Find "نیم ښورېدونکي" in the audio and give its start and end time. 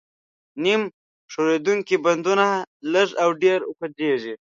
0.63-1.95